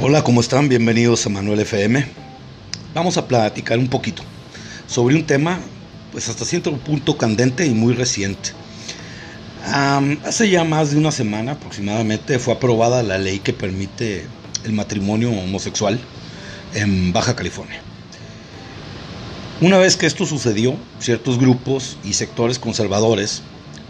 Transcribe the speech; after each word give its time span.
Hola, 0.00 0.22
¿cómo 0.22 0.40
están? 0.40 0.68
Bienvenidos 0.68 1.26
a 1.26 1.28
Manuel 1.28 1.58
FM. 1.58 2.06
Vamos 2.94 3.16
a 3.16 3.26
platicar 3.26 3.80
un 3.80 3.88
poquito 3.88 4.22
sobre 4.86 5.16
un 5.16 5.26
tema, 5.26 5.58
pues 6.12 6.28
hasta 6.28 6.44
cierto 6.44 6.76
punto 6.76 7.18
candente 7.18 7.66
y 7.66 7.70
muy 7.70 7.94
reciente. 7.94 8.50
hace 9.64 10.48
ya 10.48 10.62
más 10.62 10.92
de 10.92 10.98
una 10.98 11.10
semana 11.10 11.52
aproximadamente 11.52 12.38
fue 12.38 12.54
aprobada 12.54 13.02
la 13.02 13.18
ley 13.18 13.40
que 13.40 13.52
permite 13.52 14.24
el 14.64 14.72
matrimonio 14.72 15.32
homosexual 15.32 15.98
en 16.74 17.12
Baja 17.12 17.34
California. 17.34 17.82
Una 19.60 19.78
vez 19.78 19.96
que 19.96 20.06
esto 20.06 20.26
sucedió, 20.26 20.76
ciertos 21.00 21.40
grupos 21.40 21.98
y 22.04 22.12
sectores 22.12 22.60
conservadores 22.60 23.42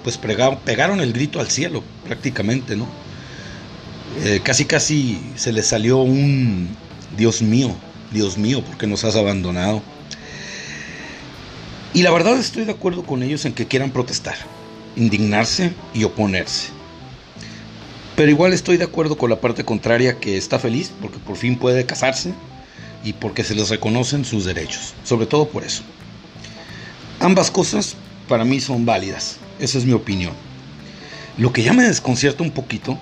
pues 0.02 0.16
pegaron 0.16 1.00
el 1.00 1.12
grito 1.12 1.38
al 1.38 1.50
cielo 1.50 1.82
prácticamente, 2.06 2.76
¿no? 2.76 2.86
Eh, 4.16 4.40
casi 4.42 4.64
casi 4.64 5.20
se 5.36 5.52
le 5.52 5.62
salió 5.62 5.98
un 5.98 6.68
Dios 7.16 7.42
mío, 7.42 7.74
Dios 8.10 8.38
mío, 8.38 8.62
porque 8.64 8.86
nos 8.86 9.04
has 9.04 9.16
abandonado? 9.16 9.82
Y 11.94 12.02
la 12.02 12.10
verdad 12.10 12.38
estoy 12.38 12.64
de 12.64 12.72
acuerdo 12.72 13.04
con 13.04 13.22
ellos 13.22 13.44
en 13.44 13.52
que 13.52 13.66
quieran 13.66 13.90
protestar, 13.90 14.36
indignarse 14.96 15.72
y 15.94 16.04
oponerse. 16.04 16.68
Pero 18.16 18.30
igual 18.30 18.52
estoy 18.52 18.76
de 18.76 18.84
acuerdo 18.84 19.16
con 19.16 19.30
la 19.30 19.40
parte 19.40 19.64
contraria 19.64 20.18
que 20.18 20.36
está 20.36 20.58
feliz 20.58 20.90
porque 21.00 21.18
por 21.18 21.36
fin 21.36 21.56
puede 21.56 21.86
casarse 21.86 22.34
y 23.04 23.12
porque 23.12 23.44
se 23.44 23.54
les 23.54 23.68
reconocen 23.68 24.24
sus 24.24 24.44
derechos, 24.44 24.94
sobre 25.04 25.26
todo 25.26 25.48
por 25.48 25.64
eso. 25.64 25.82
Ambas 27.20 27.50
cosas 27.50 27.94
para 28.28 28.44
mí 28.44 28.60
son 28.60 28.84
válidas, 28.84 29.38
esa 29.58 29.78
es 29.78 29.84
mi 29.84 29.92
opinión. 29.92 30.32
Lo 31.36 31.52
que 31.52 31.62
ya 31.62 31.72
me 31.72 31.84
desconcierta 31.84 32.42
un 32.42 32.50
poquito 32.50 32.98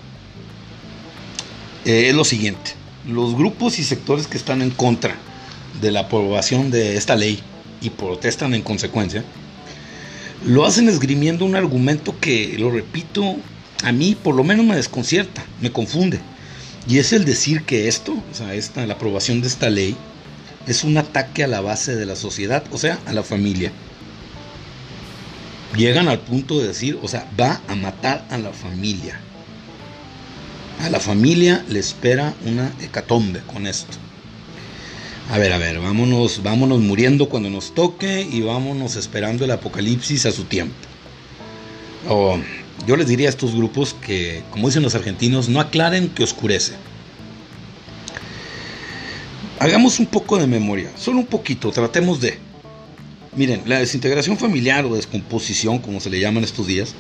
eh, 1.87 2.09
es 2.09 2.15
lo 2.15 2.25
siguiente. 2.25 2.73
Los 3.09 3.37
grupos 3.37 3.79
y 3.79 3.85
sectores 3.85 4.27
que 4.27 4.37
están 4.37 4.61
en 4.61 4.71
contra 4.71 5.15
de 5.81 5.93
la 5.93 6.01
aprobación 6.01 6.73
de 6.73 6.97
esta 6.97 7.15
ley 7.15 7.41
y 7.81 7.91
protestan 7.91 8.55
en 8.55 8.63
consecuencia, 8.63 9.25
lo 10.45 10.67
hacen 10.67 10.89
esgrimiendo 10.89 11.45
un 11.45 11.55
argumento 11.55 12.19
que, 12.19 12.57
lo 12.59 12.71
repito, 12.71 13.37
a 13.85 13.93
mí 13.93 14.17
por 14.21 14.35
lo 14.35 14.43
menos 14.43 14.67
me 14.67 14.75
desconcierta, 14.75 15.45
me 15.61 15.71
confunde. 15.71 16.19
Y 16.89 16.99
es 16.99 17.13
el 17.13 17.25
decir 17.25 17.63
que 17.63 17.87
esto, 17.87 18.13
o 18.13 18.35
sea, 18.35 18.55
esta, 18.55 18.85
la 18.87 18.95
aprobación 18.95 19.41
de 19.41 19.49
esta 19.49 19.71
ley, 19.71 19.97
es 20.67 20.83
un 20.83 20.99
ataque 20.99 21.45
a 21.45 21.49
la 21.49 21.61
base 21.61 21.95
de 21.95 22.07
la 22.07 22.17
sociedad, 22.17 22.65
o 22.73 22.79
sea, 22.79 22.99
a 23.07 23.13
la 23.13 23.23
familia. 23.23 23.71
Llegan 25.77 26.09
al 26.09 26.19
punto 26.19 26.59
de 26.59 26.69
decir, 26.69 26.99
o 27.01 27.07
sea, 27.07 27.31
va 27.39 27.61
a 27.69 27.77
matar 27.77 28.27
a 28.31 28.39
la 28.39 28.53
familia. 28.53 29.21
A 30.83 30.91
la 30.91 31.01
familia 31.01 31.65
le 31.69 31.79
espera 31.79 32.35
una 32.45 32.73
hecatombe 32.81 33.41
con 33.53 33.67
esto. 33.67 33.97
A 35.31 35.39
ver, 35.39 35.53
a 35.53 35.59
ver, 35.59 35.81
vámonos, 35.81 36.43
vámonos 36.43 36.81
muriendo 36.81 37.29
cuando 37.29 37.51
nos 37.51 37.75
toque 37.75 38.27
y 38.31 38.43
vámonos 38.43 38.95
esperando 38.95 39.45
el 39.45 39.51
apocalipsis 39.51 40.27
a 40.27 40.33
su 40.33 40.45
tiempo. 40.45 40.75
yo 42.87 42.97
les 42.97 43.09
diría 43.09 43.27
a 43.27 43.31
estos 43.31 43.55
grupos 43.55 43.95
que, 43.95 44.45
como 44.51 44.69
dicen 44.69 44.85
los 44.85 44.95
argentinos, 44.95 45.49
no 45.49 45.61
aclaren 45.61 46.09
que 46.11 46.23
oscurece. 46.23 46.75
Hagamos 49.59 49.99
un 49.99 50.07
poco 50.07 50.39
de 50.39 50.47
memoria, 50.47 50.93
solo 50.97 51.19
un 51.19 51.27
poquito, 51.27 51.73
tratemos 51.73 52.21
de. 52.21 52.39
Miren, 53.35 53.63
la 53.67 53.81
desintegración 53.81 54.39
familiar 54.39 54.85
o 54.85 54.95
descomposición, 54.95 55.79
como 55.79 55.99
se 55.99 56.11
le 56.11 56.21
llama 56.21 56.41
estos 56.41 56.67
días, 56.67 56.95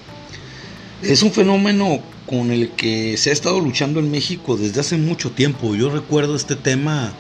es 1.03 1.23
un 1.23 1.33
fenómeno 1.33 2.01
con 2.27 2.51
el 2.51 2.71
que 2.71 3.17
se 3.17 3.31
ha 3.31 3.33
estado 3.33 3.61
luchando 3.61 4.01
en 4.01 4.11
México 4.11 4.57
desde 4.57 4.81
hace 4.81 4.97
mucho 4.97 5.31
tiempo. 5.31 5.75
Yo 5.75 5.91
recuerdo 5.91 6.35
este 6.37 6.57
tema 6.57 7.13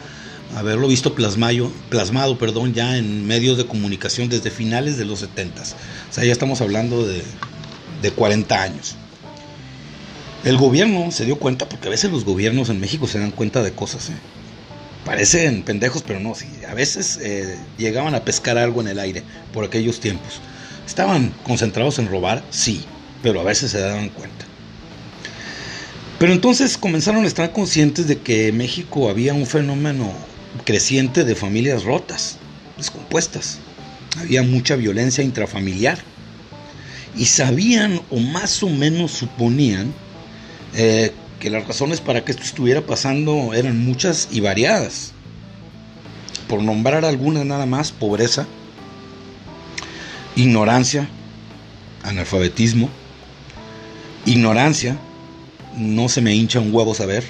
haberlo 0.56 0.88
visto 0.88 1.14
plasmado, 1.14 1.70
plasmado 1.90 2.38
perdón, 2.38 2.72
ya 2.72 2.96
en 2.96 3.26
medios 3.26 3.56
de 3.58 3.66
comunicación 3.66 4.28
desde 4.28 4.50
finales 4.50 4.96
de 4.96 5.04
los 5.04 5.20
70. 5.20 5.62
O 5.62 5.64
sea, 6.12 6.24
ya 6.24 6.32
estamos 6.32 6.60
hablando 6.60 7.06
de, 7.06 7.22
de 8.02 8.10
40 8.10 8.62
años. 8.62 8.96
El 10.44 10.56
gobierno 10.56 11.10
se 11.10 11.24
dio 11.24 11.36
cuenta, 11.36 11.68
porque 11.68 11.88
a 11.88 11.90
veces 11.90 12.10
los 12.10 12.24
gobiernos 12.24 12.68
en 12.68 12.80
México 12.80 13.06
se 13.06 13.18
dan 13.18 13.32
cuenta 13.32 13.62
de 13.62 13.72
cosas. 13.72 14.10
¿eh? 14.10 14.14
Parecen 15.04 15.62
pendejos, 15.62 16.02
pero 16.02 16.20
no. 16.20 16.34
A 16.68 16.74
veces 16.74 17.18
eh, 17.20 17.58
llegaban 17.78 18.14
a 18.14 18.24
pescar 18.24 18.56
algo 18.56 18.80
en 18.80 18.88
el 18.88 18.98
aire 18.98 19.22
por 19.52 19.64
aquellos 19.64 20.00
tiempos. 20.00 20.40
¿Estaban 20.86 21.34
concentrados 21.44 21.98
en 21.98 22.08
robar? 22.08 22.44
Sí 22.50 22.84
pero 23.26 23.40
a 23.40 23.42
veces 23.42 23.72
se 23.72 23.80
daban 23.80 24.08
cuenta. 24.10 24.44
Pero 26.20 26.32
entonces 26.32 26.78
comenzaron 26.78 27.24
a 27.24 27.26
estar 27.26 27.52
conscientes 27.52 28.06
de 28.06 28.18
que 28.18 28.46
en 28.46 28.56
México 28.56 29.10
había 29.10 29.34
un 29.34 29.46
fenómeno 29.46 30.12
creciente 30.64 31.24
de 31.24 31.34
familias 31.34 31.82
rotas, 31.82 32.38
descompuestas. 32.76 33.58
Había 34.16 34.44
mucha 34.44 34.76
violencia 34.76 35.24
intrafamiliar. 35.24 35.98
Y 37.16 37.24
sabían 37.24 38.00
o 38.10 38.20
más 38.20 38.62
o 38.62 38.68
menos 38.68 39.10
suponían 39.10 39.92
eh, 40.76 41.10
que 41.40 41.50
las 41.50 41.66
razones 41.66 42.00
para 42.00 42.24
que 42.24 42.30
esto 42.30 42.44
estuviera 42.44 42.82
pasando 42.82 43.54
eran 43.54 43.84
muchas 43.84 44.28
y 44.30 44.38
variadas. 44.38 45.14
Por 46.46 46.62
nombrar 46.62 47.04
algunas 47.04 47.44
nada 47.44 47.66
más, 47.66 47.90
pobreza, 47.90 48.46
ignorancia, 50.36 51.08
analfabetismo, 52.06 52.88
Ignorancia, 54.26 54.98
no 55.76 56.08
se 56.08 56.20
me 56.20 56.34
hincha 56.34 56.58
un 56.58 56.74
huevo 56.74 56.96
saber. 56.96 57.22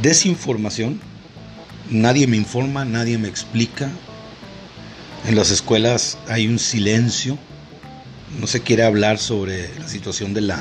Desinformación, 0.00 1.00
nadie 1.90 2.28
me 2.28 2.36
informa, 2.36 2.84
nadie 2.84 3.18
me 3.18 3.26
explica. 3.26 3.90
En 5.26 5.34
las 5.34 5.50
escuelas 5.50 6.16
hay 6.28 6.46
un 6.46 6.60
silencio, 6.60 7.36
no 8.38 8.46
se 8.46 8.60
quiere 8.60 8.84
hablar 8.84 9.18
sobre 9.18 9.76
la 9.80 9.88
situación 9.88 10.32
del 10.32 10.52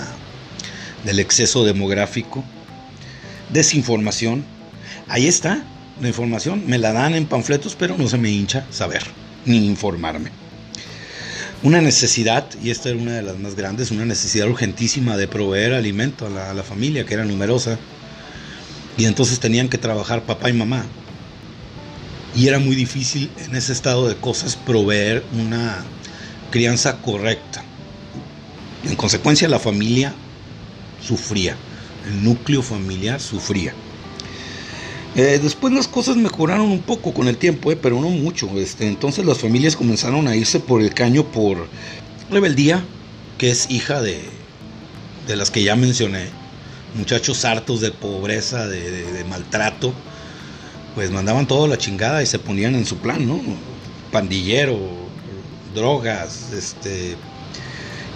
exceso 1.20 1.64
demográfico. 1.64 2.44
Desinformación, 3.54 4.44
ahí 5.10 5.28
está 5.28 5.64
la 6.02 6.08
información, 6.08 6.64
me 6.66 6.80
la 6.80 6.92
dan 6.92 7.14
en 7.14 7.28
panfletos, 7.28 7.76
pero 7.76 7.96
no 8.00 8.08
se 8.08 8.18
me 8.18 8.32
hincha 8.32 8.66
saber 8.72 9.04
ni 9.46 9.58
informarme 9.58 10.47
una 11.64 11.82
necesidad, 11.82 12.46
y 12.62 12.70
esta 12.70 12.90
era 12.90 13.00
una 13.00 13.14
de 13.14 13.24
las 13.24 13.38
más 13.40 13.56
grandes, 13.56 13.92
una 13.92 14.06
necesidad 14.06 14.48
urgentísima 14.48 15.18
de 15.18 15.28
proveer 15.28 15.74
alimento 15.74 16.28
a 16.28 16.54
la, 16.54 16.64
familia, 16.64 17.06
que 17.06 17.16
era 17.16 17.26
numerosa, 17.26 17.80
y 18.98 19.06
entonces 19.06 19.40
tenían 19.40 19.70
que 19.70 19.78
trabajar 19.78 20.24
papá 20.24 20.50
y 20.50 20.54
mamá. 20.54 20.86
Y 22.36 22.48
era 22.48 22.60
muy 22.60 22.76
difícil 22.76 23.32
en 23.38 23.56
ese 23.56 23.74
estado 23.74 24.08
de 24.08 24.16
cosas 24.16 24.56
proveer 24.56 25.24
una 25.34 25.84
crianza 26.52 26.98
correcta. 27.02 27.64
En 28.84 28.96
consecuencia 28.96 29.48
la 29.48 29.60
familia 29.60 30.14
sufría, 31.02 31.56
el 32.08 32.24
núcleo 32.24 32.62
familiar 32.62 33.20
sufría. 33.20 33.74
Eh, 35.16 35.40
después 35.42 35.74
las 35.74 35.88
cosas 35.88 36.16
mejoraron 36.16 36.70
un 36.70 36.82
poco 36.82 37.14
con 37.14 37.28
el 37.28 37.38
tiempo, 37.38 37.72
eh, 37.72 37.76
pero 37.76 38.00
no 38.00 38.10
mucho. 38.10 38.50
Este, 38.60 38.88
entonces 38.88 39.26
las 39.26 39.40
familias 39.40 39.76
comenzaron 39.76 40.28
a 40.28 40.36
irse 40.36 40.60
por 40.60 40.82
el 40.82 40.94
caño 40.94 41.24
por 41.24 41.68
rebeldía, 42.30 42.84
que 43.38 43.50
es 43.50 43.70
hija 43.72 44.02
de, 44.02 44.22
de 45.28 45.36
las 45.36 45.52
que 45.52 45.64
ya 45.64 45.76
mencioné. 45.76 46.26
Muchachos 46.96 47.46
hartos 47.46 47.82
de 47.82 47.92
pobreza, 47.92 48.68
de, 48.68 49.24
maltrato, 49.30 49.94
pues 50.96 51.12
mandaban 51.12 51.48
todo 51.48 51.68
la 51.68 51.78
chingada 51.78 52.24
y 52.24 52.26
se 52.26 52.40
ponían 52.40 52.76
en 52.76 52.86
su 52.86 52.98
plan, 52.98 53.28
¿no? 53.28 53.40
Pandillero, 54.12 54.80
drogas, 55.76 56.54
este, 56.54 57.16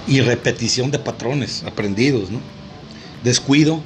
y 0.07 0.21
repetición 0.21 0.89
de 0.89 0.99
patrones 0.99 1.63
aprendidos, 1.63 2.31
¿no? 2.31 2.39
Descuido, 3.23 3.81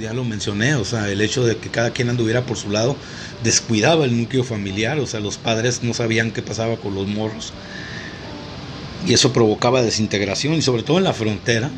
ya 0.00 0.12
lo 0.12 0.24
mencioné, 0.24 0.74
o 0.74 0.84
sea, 0.84 1.08
el 1.10 1.20
hecho 1.20 1.44
de 1.44 1.56
que 1.56 1.70
cada 1.70 1.90
quien 1.90 2.08
anduviera 2.08 2.46
por 2.46 2.56
su 2.56 2.70
lado 2.70 2.96
descuidaba 3.42 4.04
el 4.04 4.18
núcleo 4.18 4.44
familiar, 4.44 4.98
o 4.98 5.06
sea, 5.06 5.20
los 5.20 5.38
padres 5.38 5.82
no 5.82 5.94
sabían 5.94 6.30
qué 6.30 6.42
pasaba 6.42 6.76
con 6.76 6.94
los 6.94 7.06
morros. 7.06 7.52
Y 9.06 9.12
eso 9.12 9.32
provocaba 9.32 9.82
desintegración, 9.82 10.54
y 10.54 10.62
sobre 10.62 10.82
todo 10.82 10.98
en 10.98 11.04
la 11.04 11.12
frontera, 11.12 11.70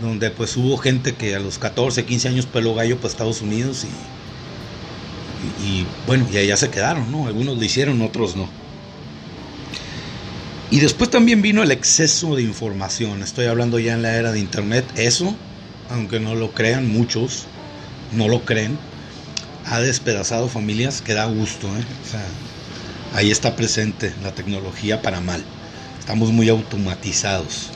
donde 0.00 0.30
pues 0.30 0.56
hubo 0.56 0.76
gente 0.76 1.14
que 1.14 1.34
a 1.34 1.38
los 1.38 1.58
14, 1.58 2.04
15 2.04 2.28
años 2.28 2.46
peló 2.46 2.74
gallo 2.74 2.96
para 2.96 3.08
Estados 3.08 3.40
Unidos 3.42 3.84
y, 3.84 5.66
y, 5.66 5.86
bueno, 6.06 6.26
y 6.32 6.36
allá 6.36 6.56
se 6.56 6.70
quedaron, 6.70 7.10
¿no? 7.10 7.26
Algunos 7.26 7.56
lo 7.56 7.64
hicieron, 7.64 8.02
otros 8.02 8.36
no. 8.36 8.48
Y 10.70 10.80
después 10.80 11.10
también 11.10 11.42
vino 11.42 11.62
el 11.62 11.70
exceso 11.70 12.34
de 12.34 12.42
información, 12.42 13.22
estoy 13.22 13.46
hablando 13.46 13.78
ya 13.78 13.94
en 13.94 14.02
la 14.02 14.16
era 14.16 14.32
de 14.32 14.40
Internet, 14.40 14.84
eso 14.96 15.36
aunque 15.90 16.20
no 16.20 16.34
lo 16.34 16.52
crean 16.52 16.88
muchos, 16.88 17.46
no 18.12 18.28
lo 18.28 18.44
creen, 18.44 18.78
ha 19.66 19.80
despedazado 19.80 20.48
familias 20.48 21.02
que 21.02 21.14
da 21.14 21.26
gusto. 21.26 21.66
¿eh? 21.68 21.84
ahí 23.14 23.30
está 23.30 23.56
presente 23.56 24.12
la 24.22 24.32
tecnología 24.32 25.02
para 25.02 25.20
mal. 25.20 25.42
Estamos 25.98 26.30
muy 26.30 26.48
automatizados. 26.48 27.70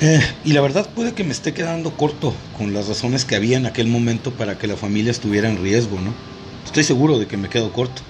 Eh, 0.00 0.20
y 0.44 0.52
la 0.52 0.60
verdad 0.60 0.88
puede 0.88 1.12
que 1.12 1.22
me 1.22 1.32
esté 1.32 1.54
quedando 1.54 1.96
corto 1.96 2.34
con 2.58 2.74
las 2.74 2.88
razones 2.88 3.24
que 3.24 3.36
había 3.36 3.56
en 3.56 3.66
aquel 3.66 3.86
momento 3.86 4.32
para 4.32 4.58
que 4.58 4.66
la 4.66 4.76
familia 4.76 5.10
estuviera 5.10 5.48
en 5.48 5.62
riesgo, 5.62 6.00
¿no? 6.00 6.12
Estoy 6.64 6.82
seguro 6.82 7.18
de 7.18 7.26
que 7.26 7.36
me 7.36 7.48
quedo 7.48 7.72
corto. 7.72 8.02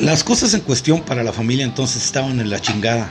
Las 0.00 0.24
cosas 0.24 0.54
en 0.54 0.60
cuestión 0.60 1.02
para 1.02 1.22
la 1.22 1.32
familia 1.32 1.64
entonces 1.64 2.04
estaban 2.04 2.40
en 2.40 2.50
la 2.50 2.60
chingada, 2.60 3.10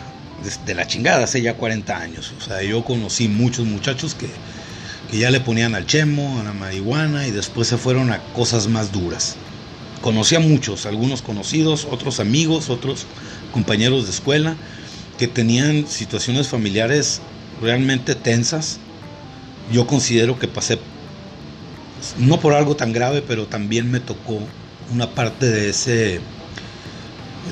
de 0.65 0.75
la 0.75 0.87
chingada 0.87 1.23
hace 1.23 1.41
ya 1.41 1.55
40 1.55 1.97
años. 1.97 2.33
O 2.37 2.43
sea, 2.43 2.61
yo 2.61 2.83
conocí 2.83 3.27
muchos 3.27 3.65
muchachos 3.65 4.15
que, 4.15 4.29
que 5.09 5.17
ya 5.17 5.31
le 5.31 5.39
ponían 5.39 5.75
al 5.75 5.85
chemo, 5.85 6.39
a 6.39 6.43
la 6.43 6.53
marihuana 6.53 7.27
y 7.27 7.31
después 7.31 7.67
se 7.67 7.77
fueron 7.77 8.11
a 8.11 8.19
cosas 8.33 8.67
más 8.67 8.91
duras. 8.91 9.35
Conocí 10.01 10.35
a 10.35 10.39
muchos, 10.39 10.85
algunos 10.85 11.21
conocidos, 11.21 11.87
otros 11.89 12.19
amigos, 12.19 12.69
otros 12.69 13.05
compañeros 13.51 14.05
de 14.05 14.11
escuela 14.11 14.55
que 15.17 15.27
tenían 15.27 15.87
situaciones 15.87 16.47
familiares 16.47 17.21
realmente 17.61 18.13
tensas. 18.15 18.79
Yo 19.71 19.87
considero 19.87 20.37
que 20.37 20.47
pasé, 20.47 20.79
no 22.19 22.39
por 22.39 22.53
algo 22.53 22.75
tan 22.75 22.93
grave, 22.93 23.23
pero 23.27 23.47
también 23.47 23.89
me 23.89 23.99
tocó 23.99 24.39
una 24.93 25.09
parte 25.09 25.47
de, 25.47 25.69
ese, 25.69 26.21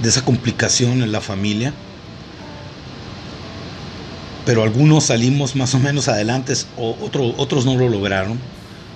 de 0.01 0.09
esa 0.09 0.23
complicación 0.23 1.01
en 1.01 1.11
la 1.11 1.21
familia. 1.21 1.73
Pero 4.45 4.63
algunos 4.63 5.05
salimos 5.05 5.55
más 5.55 5.73
o 5.73 5.79
menos 5.79 6.07
adelante, 6.07 6.53
otro, 6.77 7.33
otros 7.37 7.65
no 7.65 7.75
lo 7.75 7.89
lograron. 7.89 8.39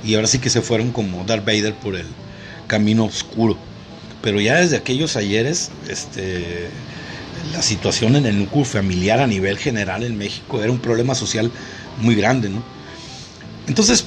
Y 0.04 0.16
ahora 0.16 0.28
sí 0.28 0.40
que 0.40 0.50
se 0.50 0.62
fueron 0.62 0.92
como 0.92 1.24
Darth 1.26 1.46
Vader 1.46 1.74
por 1.74 1.96
el 1.96 2.06
camino 2.68 3.06
oscuro. 3.06 3.58
Pero 4.22 4.40
ya 4.40 4.56
desde 4.56 4.78
aquellos 4.78 5.16
ayeres, 5.16 5.72
este, 5.90 6.70
la 7.54 7.62
situación 7.62 8.16
en 8.16 8.26
el 8.26 8.38
núcleo 8.38 8.66
familiar 8.66 9.20
a 9.20 9.28
nivel 9.28 9.58
general 9.58 10.04
en 10.04 10.18
México 10.18 10.62
era 10.62 10.72
un 10.72 10.80
problema 10.80 11.16
social 11.16 11.52
muy 12.02 12.16
grande, 12.16 12.50
¿no? 12.50 12.64
Entonces, 13.68 14.06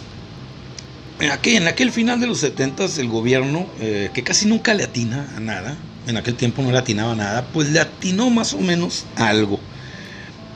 en 1.21 1.31
aquel, 1.31 1.56
en 1.56 1.69
aquel 1.69 1.93
final 1.93 2.21
de 2.21 2.27
los 2.27 2.39
70 2.39 2.85
el 2.99 3.09
gobierno, 3.09 3.67
eh, 3.81 4.11
que 4.12 4.23
casi 4.23 4.47
nunca 4.47 4.75
le 4.75 4.85
atina 4.85 5.29
a 5.37 5.41
nada, 5.41 5.77
en 6.06 6.17
aquel 6.17 6.35
tiempo 6.35 6.62
no 6.62 6.73
le 6.73 6.79
atinaba 6.79 7.12
a 7.12 7.17
nada, 7.17 7.47
pues 7.53 7.71
le 7.71 7.81
atinó 7.81 8.31
más 8.31 8.55
o 8.55 8.59
menos 8.59 9.05
a 9.17 9.29
algo. 9.29 9.61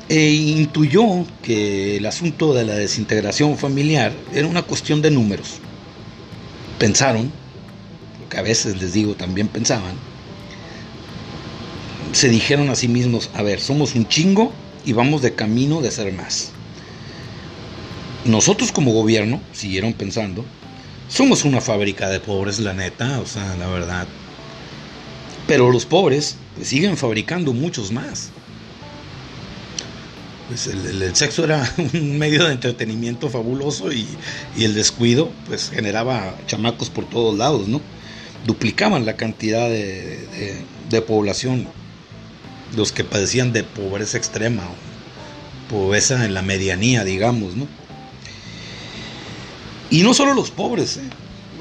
E 0.09 0.31
intuyó 0.31 1.27
que 1.43 1.97
el 1.97 2.07
asunto 2.07 2.55
de 2.55 2.65
la 2.65 2.75
desintegración 2.75 3.59
familiar 3.59 4.13
era 4.33 4.47
una 4.47 4.63
cuestión 4.63 5.03
de 5.03 5.11
números. 5.11 5.55
Pensaron, 6.79 7.33
que 8.31 8.39
a 8.39 8.43
veces 8.43 8.81
les 8.81 8.93
digo 8.93 9.15
también 9.15 9.49
pensaban, 9.49 9.95
se 12.13 12.29
dijeron 12.29 12.71
a 12.71 12.77
sí 12.77 12.87
mismos, 12.87 13.31
a 13.35 13.43
ver, 13.43 13.61
somos 13.61 13.95
un 13.95 14.07
chingo 14.09 14.53
y 14.85 14.93
vamos 14.93 15.23
de 15.23 15.35
camino 15.35 15.81
de 15.81 15.91
ser 15.91 16.13
más. 16.13 16.53
Nosotros 18.25 18.73
como 18.73 18.93
gobierno, 18.93 19.41
siguieron 19.53 19.93
pensando, 19.93 20.45
somos 21.09 21.45
una 21.45 21.61
fábrica 21.61 22.09
de 22.09 22.21
pobres, 22.21 22.59
la 22.59 22.75
neta, 22.75 23.21
o 23.21 23.27
sea, 23.27 23.57
la 23.57 23.67
verdad. 23.69 24.07
Pero 25.47 25.71
los 25.71 25.85
pobres 25.85 26.37
pues, 26.55 26.69
siguen 26.69 26.97
fabricando 26.97 27.53
muchos 27.53 27.93
más. 27.93 28.31
Pues 30.49 30.69
el, 30.69 31.17
sexo 31.17 31.45
era 31.45 31.69
un 31.95 32.19
medio 32.19 32.45
de 32.45 32.53
entretenimiento 32.53 33.29
fabuloso 33.29 33.93
y, 33.93 34.07
el 34.57 34.75
descuido 34.75 35.31
pues 35.47 35.71
generaba 35.71 36.37
chamacos 36.47 36.89
por 36.89 37.09
todos 37.09 37.37
lados, 37.37 37.67
¿no? 37.67 37.81
Duplicaban 38.47 39.07
la 39.07 39.17
cantidad 39.17 39.69
de, 39.69 41.03
población 41.07 41.67
los 42.77 42.93
que 42.93 43.05
padecían 43.05 43.53
de 43.53 43.65
pobreza 43.65 44.19
extrema, 44.19 44.63
pobreza 45.69 46.25
en 46.25 46.35
la 46.35 46.43
medianía, 46.43 47.05
digamos, 47.05 47.57
¿no? 47.57 47.67
Y 49.91 50.03
no 50.03 50.15
solo 50.15 50.35
los 50.35 50.51
pobres, 50.51 50.97
¿eh? 50.97 51.09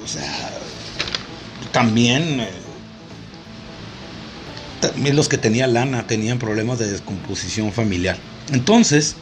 o 0.04 0.08
sea, 0.08 0.52
también, 1.72 2.40
eh, 2.40 2.50
también 4.80 5.16
los 5.16 5.28
que 5.28 5.38
tenían 5.38 5.74
lana 5.74 6.08
tenían 6.08 6.40
problemas 6.40 6.80
de 6.80 6.92
descomposición 6.92 7.72
familiar. 7.72 8.18
Entonces, 8.52 9.16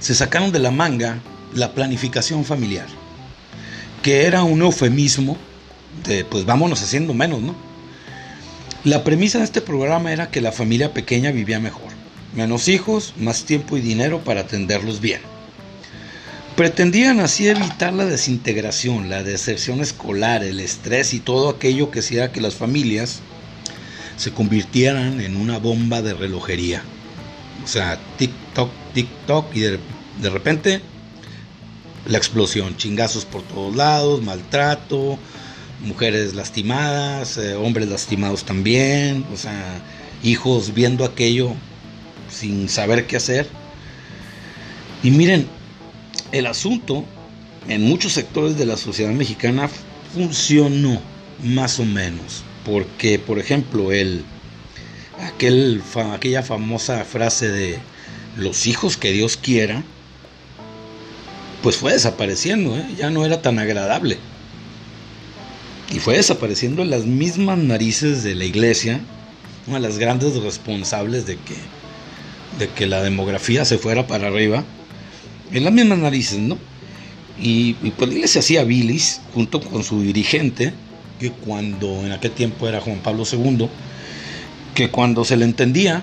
se 0.00 0.14
sacaron 0.14 0.52
de 0.52 0.58
la 0.58 0.70
manga 0.70 1.20
la 1.54 1.72
planificación 1.72 2.44
familiar, 2.44 2.86
que 4.02 4.26
era 4.26 4.42
un 4.42 4.62
eufemismo 4.62 5.36
de, 6.06 6.24
pues 6.24 6.44
vámonos 6.44 6.82
haciendo 6.82 7.14
menos, 7.14 7.40
¿no? 7.40 7.54
La 8.84 9.04
premisa 9.04 9.38
de 9.38 9.44
este 9.44 9.60
programa 9.60 10.12
era 10.12 10.30
que 10.30 10.40
la 10.40 10.50
familia 10.50 10.92
pequeña 10.92 11.30
vivía 11.30 11.60
mejor. 11.60 11.92
Menos 12.34 12.66
hijos, 12.66 13.14
más 13.16 13.44
tiempo 13.44 13.76
y 13.76 13.80
dinero 13.80 14.24
para 14.24 14.40
atenderlos 14.40 15.00
bien. 15.00 15.20
Pretendían 16.56 17.20
así 17.20 17.48
evitar 17.48 17.92
la 17.92 18.06
desintegración, 18.06 19.08
la 19.08 19.22
deserción 19.22 19.80
escolar, 19.80 20.42
el 20.42 20.58
estrés 20.58 21.14
y 21.14 21.20
todo 21.20 21.48
aquello 21.48 21.90
que 21.90 22.00
hacía 22.00 22.32
que 22.32 22.40
las 22.40 22.54
familias 22.54 23.20
se 24.16 24.32
convirtieran 24.32 25.20
en 25.20 25.36
una 25.36 25.58
bomba 25.58 26.02
de 26.02 26.14
relojería. 26.14 26.82
O 27.64 27.66
sea, 27.66 27.98
tic-toc, 28.18 28.70
tic-toc 28.94 29.46
y 29.54 29.60
de, 29.60 29.78
de 30.20 30.30
repente 30.30 30.80
la 32.06 32.18
explosión, 32.18 32.76
chingazos 32.76 33.24
por 33.24 33.42
todos 33.42 33.76
lados, 33.76 34.22
maltrato, 34.22 35.18
mujeres 35.84 36.34
lastimadas, 36.34 37.36
eh, 37.38 37.54
hombres 37.54 37.88
lastimados 37.88 38.44
también, 38.44 39.24
o 39.32 39.36
sea, 39.36 39.80
hijos 40.22 40.74
viendo 40.74 41.04
aquello 41.04 41.54
sin 42.30 42.68
saber 42.68 43.06
qué 43.06 43.16
hacer. 43.16 43.48
Y 45.02 45.10
miren, 45.10 45.46
el 46.32 46.46
asunto 46.46 47.04
en 47.68 47.82
muchos 47.82 48.12
sectores 48.12 48.56
de 48.56 48.66
la 48.66 48.76
sociedad 48.76 49.12
mexicana 49.12 49.68
funcionó 50.14 51.00
más 51.42 51.78
o 51.78 51.84
menos, 51.84 52.42
porque 52.64 53.18
por 53.18 53.38
ejemplo, 53.38 53.92
el, 53.92 54.24
aquel, 55.22 55.82
aquella 56.12 56.42
famosa 56.42 57.04
frase 57.04 57.48
de 57.48 57.78
los 58.36 58.66
hijos 58.66 58.96
que 58.96 59.12
Dios 59.12 59.36
quiera, 59.36 59.82
pues 61.62 61.76
fue 61.76 61.92
desapareciendo, 61.92 62.76
¿eh? 62.76 62.86
ya 62.98 63.10
no 63.10 63.24
era 63.24 63.42
tan 63.42 63.58
agradable. 63.58 64.18
Y 65.94 65.98
fue 65.98 66.16
desapareciendo 66.16 66.82
en 66.82 66.90
las 66.90 67.04
mismas 67.04 67.58
narices 67.58 68.22
de 68.22 68.34
la 68.34 68.44
iglesia, 68.44 69.00
una 69.66 69.76
de 69.76 69.88
las 69.88 69.98
grandes 69.98 70.34
responsables 70.36 71.26
de 71.26 71.36
que, 71.36 71.56
de 72.58 72.68
que 72.68 72.86
la 72.86 73.02
demografía 73.02 73.64
se 73.64 73.78
fuera 73.78 74.06
para 74.06 74.28
arriba, 74.28 74.64
en 75.52 75.64
las 75.64 75.72
mismas 75.72 75.98
narices, 75.98 76.38
¿no? 76.38 76.58
Y, 77.38 77.74
pues 77.74 78.08
la 78.08 78.14
iglesia 78.14 78.40
hacía 78.40 78.64
bilis 78.64 79.20
junto 79.34 79.60
con 79.60 79.84
su 79.84 80.02
dirigente, 80.02 80.72
que 81.18 81.30
cuando 81.30 82.04
en 82.04 82.12
aquel 82.12 82.32
tiempo 82.32 82.68
era 82.68 82.80
Juan 82.80 82.98
Pablo 82.98 83.24
II, 83.30 83.68
que 84.74 84.90
cuando 84.90 85.24
se 85.24 85.36
le 85.36 85.44
entendía, 85.44 86.02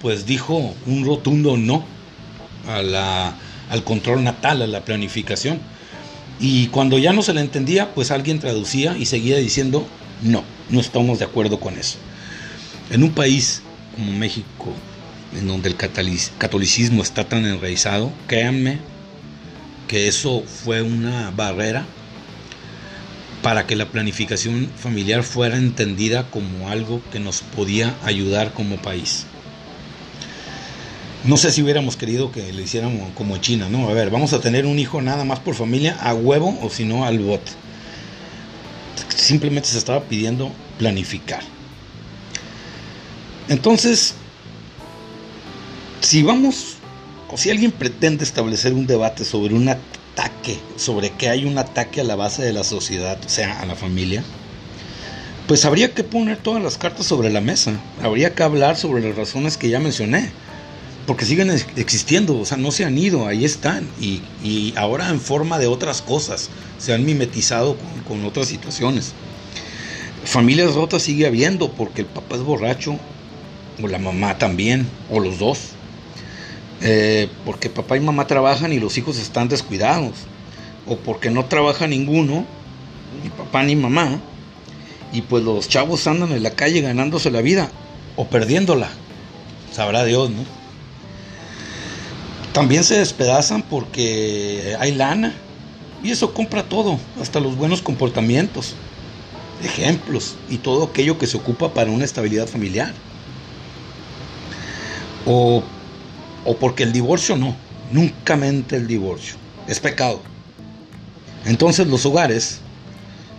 pues 0.00 0.26
dijo 0.26 0.74
un 0.86 1.04
rotundo 1.04 1.56
no 1.56 1.84
a 2.68 2.82
la, 2.82 3.36
al 3.70 3.84
control 3.84 4.24
natal, 4.24 4.62
a 4.62 4.66
la 4.66 4.84
planificación. 4.84 5.60
Y 6.40 6.66
cuando 6.68 6.98
ya 6.98 7.12
no 7.12 7.22
se 7.22 7.34
le 7.34 7.40
entendía, 7.40 7.94
pues 7.94 8.10
alguien 8.10 8.40
traducía 8.40 8.96
y 8.96 9.06
seguía 9.06 9.36
diciendo, 9.36 9.86
no, 10.22 10.42
no 10.70 10.80
estamos 10.80 11.18
de 11.18 11.24
acuerdo 11.24 11.60
con 11.60 11.78
eso. 11.78 11.98
En 12.90 13.02
un 13.02 13.12
país 13.12 13.62
como 13.94 14.12
México, 14.12 14.72
en 15.38 15.46
donde 15.46 15.68
el 15.68 15.76
catolicismo 15.76 17.02
está 17.02 17.28
tan 17.28 17.46
enraizado, 17.46 18.10
créanme 18.26 18.78
que 19.86 20.08
eso 20.08 20.42
fue 20.42 20.82
una 20.82 21.30
barrera 21.30 21.86
para 23.42 23.66
que 23.66 23.76
la 23.76 23.90
planificación 23.90 24.70
familiar 24.76 25.24
fuera 25.24 25.56
entendida 25.56 26.30
como 26.30 26.68
algo 26.68 27.02
que 27.10 27.18
nos 27.18 27.42
podía 27.42 27.94
ayudar 28.04 28.52
como 28.52 28.76
país. 28.76 29.26
No 31.24 31.36
sé 31.36 31.52
si 31.52 31.62
hubiéramos 31.62 31.96
querido 31.96 32.32
que 32.32 32.52
le 32.52 32.62
hiciéramos 32.62 33.10
como 33.14 33.36
China, 33.38 33.68
¿no? 33.68 33.88
A 33.88 33.92
ver, 33.92 34.10
vamos 34.10 34.32
a 34.32 34.40
tener 34.40 34.66
un 34.66 34.78
hijo 34.78 35.02
nada 35.02 35.24
más 35.24 35.38
por 35.38 35.54
familia, 35.54 35.96
a 36.00 36.14
huevo 36.14 36.58
o 36.62 36.70
si 36.70 36.84
no 36.84 37.04
al 37.04 37.18
bot. 37.18 37.42
Simplemente 39.08 39.68
se 39.68 39.78
estaba 39.78 40.02
pidiendo 40.02 40.50
planificar. 40.78 41.42
Entonces, 43.48 44.14
si 46.00 46.22
vamos, 46.22 46.76
o 47.28 47.36
si 47.36 47.50
alguien 47.50 47.70
pretende 47.70 48.24
establecer 48.24 48.72
un 48.72 48.86
debate 48.86 49.24
sobre 49.24 49.54
un 49.54 49.68
ataque, 50.12 50.58
sobre 50.76 51.10
que 51.10 51.28
hay 51.28 51.44
un 51.44 51.58
ataque 51.58 52.00
a 52.00 52.04
la 52.04 52.16
base 52.16 52.42
de 52.42 52.52
la 52.52 52.64
sociedad, 52.64 53.18
o 53.24 53.28
sea, 53.28 53.60
a 53.60 53.66
la 53.66 53.74
familia, 53.74 54.22
pues 55.48 55.64
habría 55.64 55.92
que 55.92 56.04
poner 56.04 56.38
todas 56.38 56.62
las 56.62 56.78
cartas 56.78 57.06
sobre 57.06 57.30
la 57.30 57.40
mesa. 57.40 57.72
Habría 58.02 58.34
que 58.34 58.42
hablar 58.42 58.76
sobre 58.76 59.02
las 59.02 59.16
razones 59.16 59.56
que 59.56 59.68
ya 59.68 59.80
mencioné 59.80 60.30
porque 61.06 61.24
siguen 61.24 61.50
existiendo, 61.76 62.38
o 62.38 62.44
sea, 62.44 62.56
no 62.56 62.70
se 62.70 62.84
han 62.84 62.96
ido, 62.96 63.26
ahí 63.26 63.44
están, 63.44 63.88
y, 64.00 64.72
ahora 64.76 65.08
en 65.08 65.20
forma 65.20 65.58
de 65.58 65.66
otras 65.66 66.00
cosas, 66.00 66.48
se 66.78 66.92
han 66.92 67.04
mimetizado 67.04 67.76
con, 68.06 68.24
otras 68.24 68.46
situaciones. 68.48 69.12
Familias 70.24 70.74
rotas 70.74 71.02
sigue 71.02 71.26
habiendo 71.26 71.72
porque 71.72 72.02
el 72.02 72.06
papá 72.06 72.36
es 72.36 72.42
borracho, 72.42 72.96
o 73.82 73.88
la 73.88 73.98
mamá 73.98 74.38
también, 74.38 74.86
o 75.10 75.18
los 75.18 75.38
dos. 75.38 75.58
Eh, 76.82 77.28
porque 77.44 77.70
papá 77.70 77.96
y 77.96 78.00
mamá 78.00 78.26
trabajan 78.26 78.72
y 78.72 78.80
los 78.80 78.98
hijos 78.98 79.18
están 79.18 79.48
descuidados, 79.48 80.12
o 80.86 80.96
porque 80.96 81.30
no 81.30 81.44
trabaja 81.44 81.86
ninguno, 81.86 82.44
ni 83.22 83.30
papá 83.30 83.62
ni 83.62 83.76
mamá, 83.76 84.20
y 85.12 85.22
pues 85.22 85.44
los 85.44 85.68
chavos 85.68 86.06
andan 86.06 86.32
en 86.32 86.42
la 86.42 86.50
calle 86.50 86.80
ganándose 86.80 87.30
la 87.30 87.40
vida 87.40 87.70
o 88.16 88.26
perdiéndola, 88.26 88.88
sabrá 89.72 90.04
Dios, 90.04 90.30
¿no? 90.30 90.44
También 92.52 92.84
se 92.84 92.98
despedazan 92.98 93.62
porque 93.62 94.76
hay 94.78 94.92
lana 94.92 95.32
y 96.02 96.10
eso 96.10 96.34
compra 96.34 96.64
todo, 96.64 96.98
hasta 97.20 97.40
los 97.40 97.56
buenos 97.56 97.80
comportamientos, 97.80 98.74
ejemplos 99.62 100.34
y 100.50 100.58
todo 100.58 100.84
aquello 100.84 101.16
que 101.16 101.26
se 101.26 101.36
ocupa 101.36 101.72
para 101.72 101.90
una 101.90 102.04
estabilidad 102.04 102.46
familiar. 102.48 102.92
O, 105.24 105.62
o 106.44 106.56
porque 106.56 106.82
el 106.82 106.92
divorcio 106.92 107.36
no, 107.36 107.56
nunca 107.90 108.36
mente 108.36 108.76
el 108.76 108.86
divorcio, 108.86 109.36
es 109.68 109.80
pecado. 109.80 110.20
Entonces 111.44 111.86
los 111.86 112.06
hogares 112.06 112.60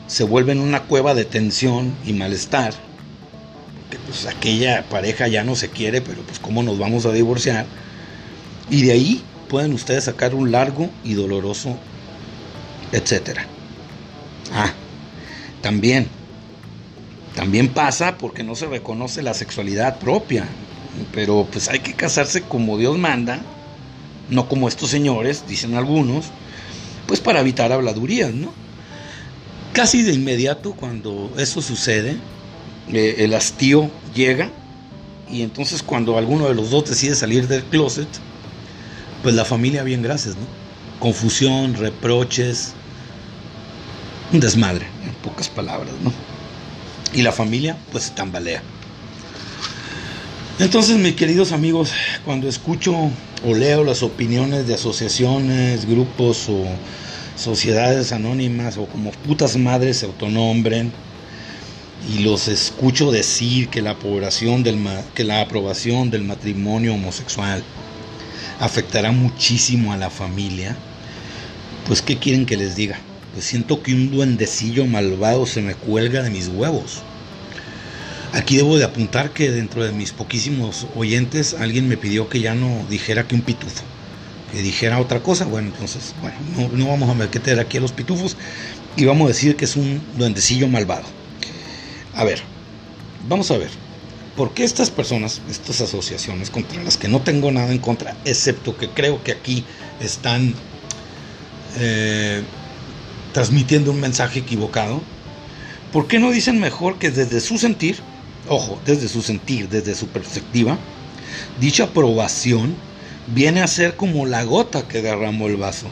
se 0.08 0.24
vuelven 0.24 0.60
una 0.60 0.84
cueva 0.84 1.14
de 1.14 1.26
tensión 1.26 1.94
y 2.06 2.14
malestar, 2.14 2.74
porque 3.82 3.98
pues 4.06 4.26
aquella 4.26 4.84
pareja 4.90 5.28
ya 5.28 5.44
no 5.44 5.56
se 5.56 5.70
quiere, 5.70 6.02
pero 6.02 6.22
pues 6.24 6.40
cómo 6.40 6.64
nos 6.64 6.80
vamos 6.80 7.06
a 7.06 7.12
divorciar. 7.12 7.66
Y 8.70 8.84
de 8.84 8.92
ahí 8.92 9.24
pueden 9.50 9.74
ustedes 9.74 10.06
sacar 10.06 10.36
un 10.36 10.52
largo 10.52 10.90
y 11.04 11.14
doloroso 11.14 11.78
etcétera. 12.94 13.46
Ah, 14.54 14.72
también, 15.62 16.08
también 17.36 17.70
pasa 17.70 18.18
porque 18.18 18.44
no 18.44 18.56
se 18.56 18.68
reconoce 18.68 19.22
la 19.22 19.34
sexualidad 19.34 20.00
propia, 20.00 20.46
pero 21.12 21.48
pues 21.52 21.70
hay 21.70 21.80
que 21.80 21.94
casarse 21.94 22.42
como 22.42 22.78
Dios 22.78 22.98
manda, 22.98 23.40
no 24.30 24.48
como 24.48 24.68
estos 24.68 24.90
señores, 24.90 25.46
dicen 25.48 25.76
algunos, 25.76 26.26
pues 27.08 27.20
para 27.20 27.42
evitar 27.42 27.72
habladurías, 27.72 28.34
¿no? 28.34 28.54
Casi 29.74 30.04
de 30.04 30.14
inmediato 30.14 30.74
cuando 30.74 31.32
eso 31.38 31.62
sucede, 31.62 32.18
eh, 32.92 33.16
el 33.20 33.34
hastío 33.34 33.90
llega 34.14 34.50
y 35.30 35.42
entonces 35.42 35.82
cuando 35.82 36.18
alguno 36.18 36.48
de 36.48 36.54
los 36.54 36.70
dos 36.70 36.90
decide 36.90 37.16
salir 37.16 37.48
del 37.48 37.64
closet, 37.64 38.08
pues 39.24 39.34
la 39.36 39.46
familia 39.46 39.84
bien 39.84 40.02
gracias, 40.02 40.36
¿no? 40.36 40.46
Confusión, 41.00 41.74
reproches, 41.76 42.74
un 44.32 44.40
desmadre, 44.40 44.86
en 45.06 45.14
pocas 45.24 45.50
palabras, 45.50 45.94
¿no? 46.04 46.12
Y 47.14 47.22
la 47.22 47.32
familia, 47.32 47.78
pues, 47.92 48.14
tambalea. 48.16 48.62
Entonces, 50.60 50.98
mis 50.98 51.16
queridos 51.16 51.52
amigos, 51.52 51.92
cuando 52.26 52.48
escucho 52.48 52.94
o 53.44 53.56
leo 53.56 53.84
las 53.84 54.04
opiniones 54.04 54.68
de 54.68 54.76
asociaciones, 54.76 55.86
grupos 55.88 56.48
o 56.48 56.66
sociedades 57.36 58.12
anónimas 58.12 58.78
o 58.78 58.86
como 58.86 59.12
putas 59.12 59.58
madres 59.58 59.98
se 59.98 60.06
autonombren 60.06 60.92
y 62.08 62.20
los 62.20 62.48
escucho 62.48 63.12
decir 63.12 63.70
que 63.70 63.82
la 63.82 63.92
aprobación 63.92 64.62
del, 64.62 64.78
que 65.16 65.24
la 65.24 65.42
aprobación 65.42 66.12
del 66.12 66.24
matrimonio 66.24 66.94
homosexual 66.94 67.64
afectará 68.60 69.12
muchísimo 69.12 69.92
a 69.92 69.98
la 69.98 70.12
familia, 70.12 70.76
pues 71.88 72.04
¿qué 72.04 72.20
quieren 72.20 72.46
que 72.46 72.58
les 72.58 72.76
diga? 72.76 73.00
pues 73.34 73.46
siento 73.46 73.82
que 73.82 73.94
un 73.94 74.12
duendecillo 74.12 74.86
malvado 74.86 75.48
se 75.48 75.62
me 75.64 75.74
cuelga 75.74 76.22
de 76.22 76.30
mis 76.30 76.48
huevos. 76.50 77.02
Aquí 78.34 78.58
debo 78.58 78.78
de 78.78 78.84
apuntar 78.84 79.30
que 79.30 79.52
dentro 79.52 79.84
de 79.84 79.92
mis 79.92 80.12
poquísimos 80.12 80.88
oyentes 80.96 81.54
alguien 81.54 81.88
me 81.88 81.98
pidió 81.98 82.30
que 82.30 82.40
ya 82.40 82.56
no 82.56 82.84
dijera 82.90 83.28
que 83.28 83.36
un 83.36 83.42
pitufo, 83.42 83.84
que 84.52 84.64
dijera 84.64 85.00
otra 85.00 85.22
cosa. 85.22 85.46
Bueno, 85.46 85.68
entonces, 85.68 86.16
bueno, 86.20 86.72
no, 86.74 86.88
vamos 86.88 87.12
a 87.12 87.14
meter 87.14 87.60
aquí 87.60 87.78
a 87.78 87.82
los 87.82 87.92
pitufos 87.92 88.36
y 88.98 89.06
vamos 89.06 89.26
a 89.26 89.28
decir 89.28 89.56
que 89.56 89.66
es 89.66 89.76
un 89.76 90.02
duendecillo 90.18 90.68
malvado. 90.68 91.04
A 92.16 92.24
ver, 92.24 92.42
vamos 93.30 93.52
a 93.52 93.58
ver. 93.60 93.70
¿Por 94.36 94.56
qué 94.56 94.64
estas 94.64 94.90
personas, 94.90 95.42
estas 95.48 95.82
asociaciones 95.82 96.50
contra 96.50 96.82
las 96.82 96.98
que 96.98 97.10
no 97.10 97.22
tengo 97.22 97.52
nada 97.52 97.72
en 97.72 97.78
contra, 97.78 98.16
excepto 98.26 98.76
que 98.76 98.90
creo 98.90 99.24
que 99.24 99.32
aquí 99.32 99.64
están 100.00 100.56
eh, 101.78 102.42
transmitiendo 103.32 103.92
un 103.92 104.00
mensaje 104.00 104.40
equivocado? 104.40 105.04
¿Por 105.92 106.08
qué 106.08 106.18
no 106.18 106.32
dicen 106.32 106.60
mejor 106.60 106.98
que 106.98 107.12
desde 107.12 107.40
su 107.40 107.60
sentir, 107.60 107.98
ojo, 108.48 108.80
desde 108.86 109.08
su 109.08 109.22
sentir, 109.22 109.70
desde 109.70 109.96
su 109.96 110.08
perspectiva, 110.08 110.78
dicha 111.60 111.86
aprobación 111.86 112.76
viene 113.28 113.62
a 113.62 113.68
ser 113.68 113.96
como 113.96 114.26
la 114.26 114.44
gota 114.44 114.88
que 114.88 115.02
derramó 115.02 115.48
el 115.48 115.58
vaso, 115.58 115.88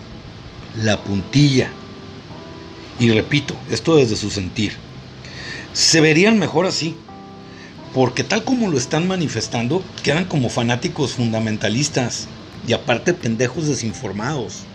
la 0.81 1.03
puntilla? 1.03 1.69
Y 2.99 3.09
repito, 3.11 3.55
esto 3.69 3.95
desde 3.95 4.15
su 4.15 4.29
sentir. 4.29 4.73
Se 5.73 6.01
verían 6.01 6.37
mejor 6.37 6.65
así, 6.65 6.95
porque 7.93 8.23
tal 8.23 8.43
como 8.43 8.69
lo 8.69 8.77
están 8.77 9.07
manifestando, 9.07 9.83
quedan 10.03 10.25
como 10.25 10.49
fanáticos 10.49 11.13
fundamentalistas 11.13 12.27
y 12.67 12.73
aparte 12.73 13.13
pendejos 13.13 13.67
desinformados 13.67 14.65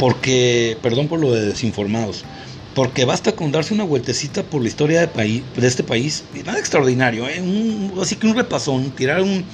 porque, 0.00 0.78
perdón 0.82 1.08
por 1.08 1.20
lo 1.20 1.30
de 1.30 1.44
desinformados, 1.44 2.24
porque 2.74 3.04
basta 3.04 3.32
con 3.32 3.52
darse 3.52 3.74
una 3.74 3.84
vueltecita 3.84 4.42
por 4.42 4.62
la 4.62 4.68
historia 4.68 5.00
de, 5.00 5.08
país, 5.08 5.42
de 5.56 5.66
este 5.66 5.82
país, 5.82 6.24
nada 6.44 6.58
extraordinario, 6.58 7.28
¿eh? 7.28 7.42
así 8.00 8.16
que 8.16 8.26
un 8.26 8.36
repasón, 8.36 8.90
tirar 8.92 9.22
un, 9.22 9.44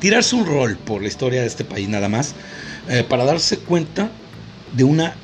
tirarse 0.00 0.36
un 0.36 0.46
rol 0.46 0.76
por 0.76 1.00
la 1.02 1.08
historia 1.08 1.40
de 1.40 1.46
este 1.46 1.64
país 1.64 1.88
nada 1.88 2.08
más, 2.08 2.34
eh, 2.88 3.04
para 3.08 3.24
darse 3.24 3.58
cuenta 3.58 4.10
de 4.72 4.84
una 4.84 5.14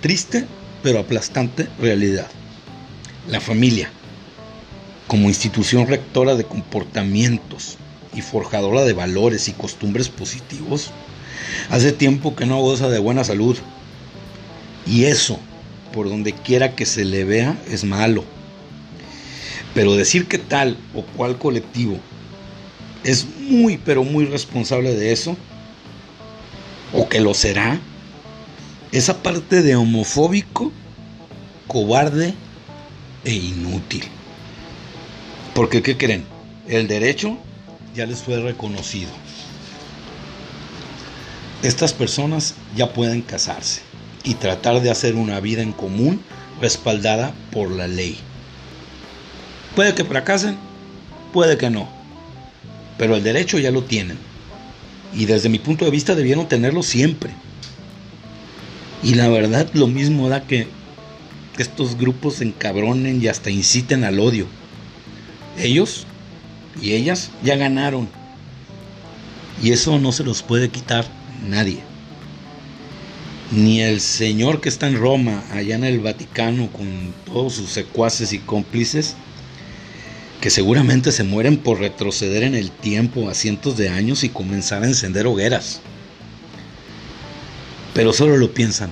triste 0.00 0.46
pero 0.82 1.00
aplastante 1.00 1.68
realidad. 1.80 2.28
La 3.28 3.40
familia, 3.40 3.90
como 5.06 5.28
institución 5.28 5.86
rectora 5.86 6.34
de 6.34 6.44
comportamientos 6.44 7.76
y 8.14 8.22
forjadora 8.22 8.84
de 8.84 8.92
valores 8.92 9.48
y 9.48 9.52
costumbres 9.52 10.08
positivos, 10.08 10.90
hace 11.70 11.92
tiempo 11.92 12.36
que 12.36 12.46
no 12.46 12.60
goza 12.60 12.88
de 12.88 12.98
buena 12.98 13.24
salud 13.24 13.56
y 14.86 15.04
eso, 15.04 15.38
por 15.92 16.08
donde 16.08 16.32
quiera 16.32 16.74
que 16.74 16.86
se 16.86 17.04
le 17.04 17.24
vea, 17.24 17.56
es 17.70 17.84
malo. 17.84 18.24
Pero 19.74 19.96
decir 19.96 20.26
que 20.26 20.38
tal 20.38 20.76
o 20.94 21.02
cual 21.02 21.38
colectivo 21.38 21.98
es 23.04 23.26
muy, 23.38 23.78
pero 23.78 24.04
muy 24.04 24.24
responsable 24.26 24.94
de 24.94 25.12
eso, 25.12 25.36
o 26.92 27.08
que 27.08 27.20
lo 27.20 27.34
será, 27.34 27.80
esa 28.92 29.22
parte 29.22 29.62
de 29.62 29.76
homofóbico, 29.76 30.72
cobarde 31.66 32.34
e 33.24 33.34
inútil. 33.34 34.04
Porque, 35.54 35.82
¿qué 35.82 35.96
creen? 35.96 36.24
El 36.66 36.88
derecho 36.88 37.36
ya 37.94 38.06
les 38.06 38.22
fue 38.22 38.40
reconocido. 38.40 39.10
Estas 41.62 41.92
personas 41.92 42.54
ya 42.76 42.92
pueden 42.92 43.22
casarse 43.22 43.87
y 44.28 44.34
tratar 44.34 44.82
de 44.82 44.90
hacer 44.90 45.14
una 45.14 45.40
vida 45.40 45.62
en 45.62 45.72
común 45.72 46.20
respaldada 46.60 47.32
por 47.50 47.70
la 47.70 47.88
ley. 47.88 48.18
Puede 49.74 49.94
que 49.94 50.04
fracasen, 50.04 50.58
puede 51.32 51.56
que 51.56 51.70
no, 51.70 51.88
pero 52.98 53.16
el 53.16 53.24
derecho 53.24 53.58
ya 53.58 53.70
lo 53.70 53.84
tienen. 53.84 54.18
Y 55.14 55.24
desde 55.24 55.48
mi 55.48 55.58
punto 55.58 55.86
de 55.86 55.90
vista 55.90 56.14
debieron 56.14 56.46
tenerlo 56.46 56.82
siempre. 56.82 57.30
Y 59.02 59.14
la 59.14 59.28
verdad 59.28 59.66
lo 59.72 59.86
mismo 59.86 60.28
da 60.28 60.42
que 60.42 60.68
estos 61.56 61.96
grupos 61.96 62.34
se 62.34 62.44
encabronen 62.44 63.22
y 63.22 63.28
hasta 63.28 63.48
inciten 63.48 64.04
al 64.04 64.20
odio. 64.20 64.46
Ellos 65.56 66.06
y 66.82 66.92
ellas 66.92 67.30
ya 67.42 67.56
ganaron. 67.56 68.10
Y 69.62 69.72
eso 69.72 69.98
no 69.98 70.12
se 70.12 70.22
los 70.22 70.42
puede 70.42 70.68
quitar 70.68 71.06
nadie 71.48 71.87
ni 73.50 73.80
el 73.80 74.00
señor 74.00 74.60
que 74.60 74.68
está 74.68 74.88
en 74.88 74.98
Roma, 74.98 75.42
allá 75.52 75.74
en 75.74 75.84
el 75.84 76.00
Vaticano, 76.00 76.70
con 76.70 77.14
todos 77.24 77.54
sus 77.54 77.70
secuaces 77.70 78.32
y 78.32 78.38
cómplices, 78.38 79.16
que 80.40 80.50
seguramente 80.50 81.12
se 81.12 81.24
mueren 81.24 81.56
por 81.56 81.80
retroceder 81.80 82.42
en 82.42 82.54
el 82.54 82.70
tiempo 82.70 83.28
a 83.28 83.34
cientos 83.34 83.76
de 83.76 83.88
años 83.88 84.22
y 84.22 84.28
comenzar 84.28 84.82
a 84.82 84.86
encender 84.86 85.26
hogueras. 85.26 85.80
Pero 87.94 88.12
solo 88.12 88.36
lo 88.36 88.52
piensan, 88.52 88.90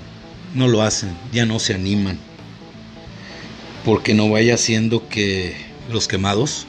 no 0.54 0.68
lo 0.68 0.82
hacen, 0.82 1.10
ya 1.32 1.46
no 1.46 1.58
se 1.58 1.74
animan, 1.74 2.18
porque 3.84 4.14
no 4.14 4.30
vaya 4.30 4.56
siendo 4.56 5.08
que 5.08 5.54
los 5.92 6.08
quemados 6.08 6.66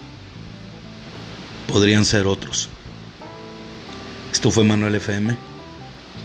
podrían 1.67 2.05
ser 2.05 2.27
otros. 2.27 2.69
Esto 4.31 4.51
fue 4.51 4.63
Manuel 4.63 4.95
FM. 4.95 5.56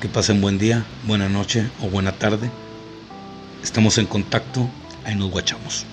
Que 0.03 0.09
pasen 0.09 0.41
buen 0.41 0.59
día, 0.59 0.85
buena 1.07 1.29
noche 1.29 1.71
o 1.81 1.89
buena 1.89 2.11
tarde. 2.11 2.51
Estamos 3.63 3.99
en 3.99 4.07
contacto, 4.07 4.69
ahí 5.05 5.15
nos 5.15 5.31
guachamos. 5.31 5.87